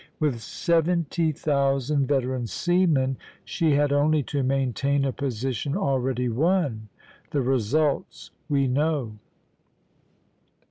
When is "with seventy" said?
0.19-1.31